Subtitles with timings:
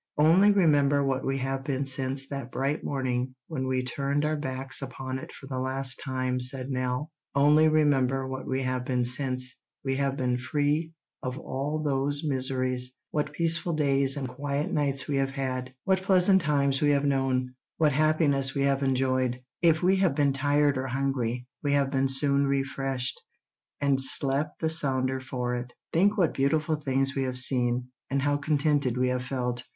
[0.17, 4.81] "Only remember what we have been since that bright morning when we turned our backs
[4.81, 9.55] upon it for the last time," said Nell; "only remember what we have been since
[9.85, 10.91] we have been free
[11.21, 16.89] of all those miseries—what peaceful days and quiet nights we have had—what pleasant times we
[16.89, 19.39] have known—what happiness we have enjoyed.
[19.61, 23.21] If we have been tired or hungry, we have been soon refreshed,
[23.79, 25.73] and slept the sounder for it.
[25.93, 29.63] Think what beautiful things we have seen, and how contented we have felt.